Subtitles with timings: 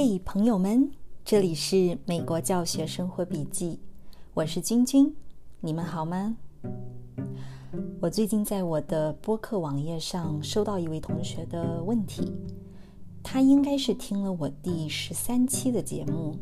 [0.00, 0.92] 嘿，朋友们，
[1.24, 3.80] 这里是美国教学生活笔记，
[4.32, 5.12] 我是君君，
[5.58, 6.36] 你们好吗？
[8.00, 12.32] 我最近在我的播客网页上收到一位同学的问题，
[13.24, 16.36] 他应该是听了我第十三期的节目，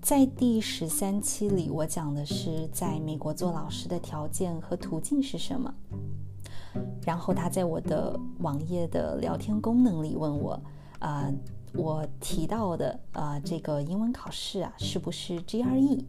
[0.00, 5.74] 在第十三期里，我讲的是在美国做老师的条件和途径是什么，
[7.04, 10.58] 然后他在我的网页的聊天功能里问我，
[10.98, 11.30] 啊。
[11.74, 16.04] 我提到的呃，这个英文考试啊，是不是 GRE？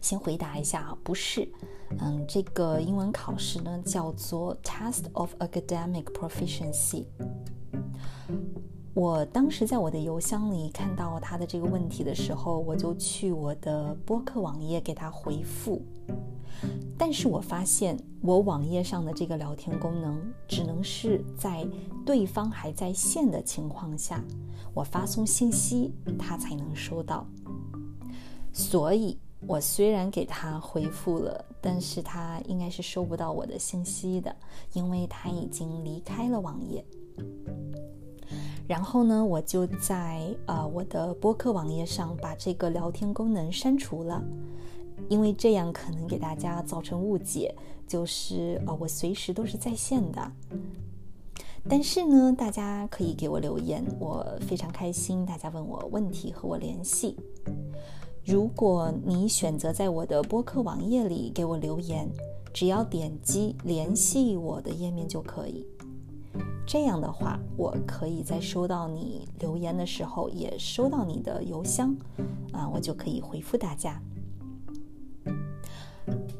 [0.00, 1.48] 先回答一下啊，不是。
[1.98, 7.04] 嗯，这个英文考试呢叫做 Test of Academic Proficiency。
[8.94, 15.82] 我当时在我的邮箱里看到他的这个问题的时候，我就去我的播客网页给他回复。
[16.98, 21.64] 但是我发现，我网页上的这个聊天功能只能是在
[22.04, 24.22] 对方还在线的情况下，
[24.74, 27.24] 我发送信息，他才能收到。
[28.52, 34.34] 所以，我虽然给他回复了，但是他应该是收不到我的信息的，
[34.72, 36.84] 因为他已经离开了网页。
[38.66, 44.22] 然后呢，我就在呃我的播客网页上把这个聊天功能删除了。
[45.08, 47.54] 因为这样可能给大家造成误解，
[47.86, 50.32] 就是呃，我随时都是在线的。
[51.68, 57.16] 但是呢，大家可以给我留言，我非常开心，大家问我问题和我联系。
[58.24, 62.08] 如果你选择在我的播客网页里给我留言，
[62.52, 65.66] 只要点击联系我的页面就可以。
[66.66, 71.96] 这样的话，我可以在收到你留言的时候，也收到你的邮箱，
[72.52, 74.00] 啊，我就可以回复大家。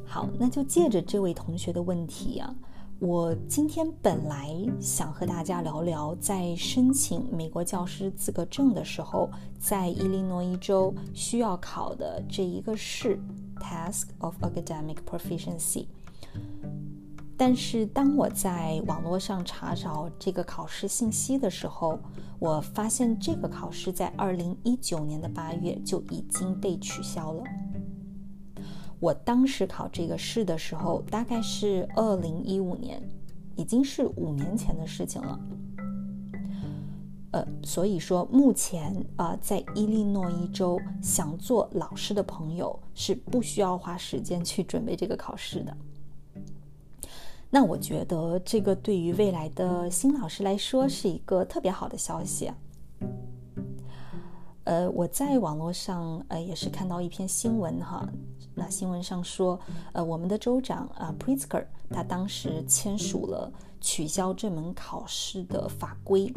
[0.09, 2.53] 好，那就借着这位同学的问题啊，
[2.99, 9.29] 我今天本来想和大家聊聊，在申请美国教师资格证的时候，
[9.61, 13.21] 在伊利诺伊州需要考的这一个试
[13.61, 15.85] （Task of Academic Proficiency）。
[17.37, 22.01] 但是当我在网络上查找这个考试信息的时候，
[22.39, 27.45] 我发现这个考试在二零一九年的八月就已经被取消了。
[29.01, 33.01] 我当时考这个试的时候，大概是二零一五年，
[33.55, 35.41] 已经是五年前的事情了。
[37.31, 45.77] 呃，所以说目前啊，在伊利诺伊州想做老师的朋友是不需要花时间去准备这个考试的。
[47.51, 52.51] 那我觉得这个对于未来的新老师来说是一个特别好的消息。
[54.69, 58.07] 呃，我在网络上呃也是看到一篇新闻哈。
[58.55, 59.59] 那新闻上说，
[59.93, 66.31] 呃，我们的州长啊，Pritzker，他当时签署了取消这门考试的法规。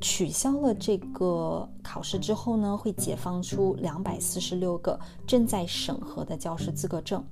[0.00, 4.96] 取消了这个考试之后呢，会解放出两百四十六个
[5.26, 7.24] 正在审核的教师资格证。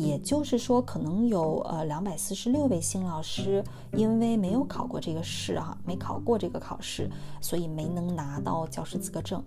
[0.00, 7.10] 也就是说，可能有呃两百四十六位新老师因为没有考过这个试哈，没考过这个考试，
[7.40, 9.42] 所以没能拿到教师资格证。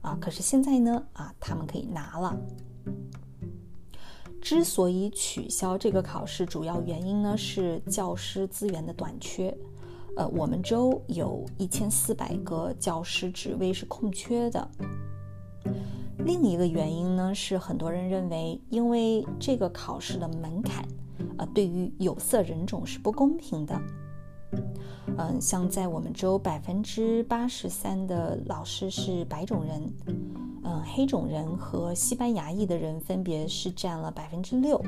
[0.00, 2.36] 啊，可是现在呢，啊，他们可以拿了。
[4.40, 9.56] 之所以取消这个考试，主要原因呢是教师资源的短缺。
[10.16, 14.68] 呃，我们州有一千四百个教师职位是空缺的。
[16.24, 20.84] 另一个原因呢是，很多人认为，因为这个考试的门槛，
[21.36, 23.80] 啊，对于有色人种是不公平的。
[25.18, 29.92] 嗯，像在我们州，百分之八十三的老师是白种人，
[30.62, 34.80] 嗯，黑种人和西班牙裔的人分别是占了百分之六，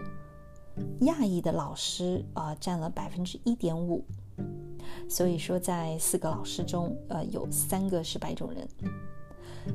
[1.00, 4.04] 亚裔的老师啊占了百分之一点五，
[5.08, 8.68] 所以说在四个老师中，呃，有三个是白种人，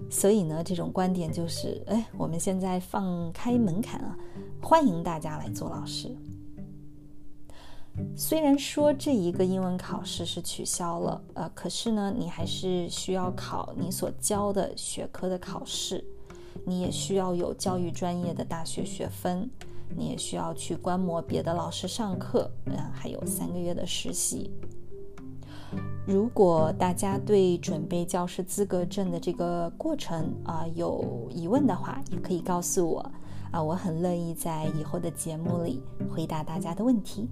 [0.09, 4.17] 所以呢，这种观点就是，哎，我们现在放开门槛啊，
[4.61, 6.15] 欢迎大家来做老师。
[8.15, 16.05] 虽然说这一个英文考试是取消了，呃，可是呢，你还是需要考你所教的学科的考试，
[16.65, 19.49] 你也需要有教育专业的大学学分，
[19.97, 24.49] 你也需要去观摩别的老师上课，嗯，还有三个月的实习。
[26.07, 33.11] 如果大家对准备教师资格证的这个过程啊有疑问的话，也可以告诉我，
[33.51, 37.29] 啊，我很乐意在以后的节目里回答大家的问题。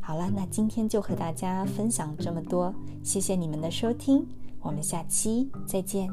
[0.00, 4.26] 好了，那今天就和大家分享这么多，谢谢你们的收听，
[4.62, 6.08] 我们下期再见。